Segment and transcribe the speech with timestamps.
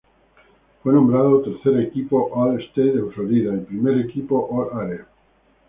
[0.81, 5.05] Fue nombrado Tercer Equipo All-State en Florida, y Primer Equipo All-Area.